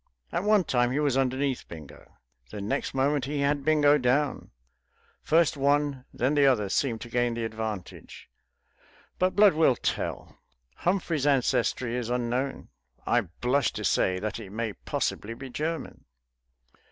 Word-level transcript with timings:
At 0.31 0.43
one 0.43 0.63
time 0.63 0.89
he 0.91 0.99
was 0.99 1.15
underneath 1.15 1.67
Bingo; 1.67 2.15
the 2.49 2.59
next 2.59 2.95
moment 2.95 3.25
he 3.25 3.41
had 3.41 3.63
Bingo 3.63 3.99
down; 3.99 4.49
first 5.21 5.55
one, 5.55 6.05
then 6.11 6.33
the 6.33 6.47
other, 6.47 6.69
seemed 6.69 7.01
to 7.01 7.07
gain 7.07 7.35
the 7.35 7.45
advantage. 7.45 8.27
But 9.19 9.35
blood 9.35 9.53
will 9.53 9.75
tell. 9.75 10.39
Humphrey's 10.77 11.27
ancestry 11.27 11.95
is 11.95 12.09
unknown; 12.09 12.69
I 13.05 13.21
blush 13.21 13.71
to 13.73 13.83
say 13.85 14.17
that 14.17 14.39
it 14.39 14.49
may 14.51 14.73
possibly 14.73 15.35
be 15.35 15.51
German. 15.51 16.05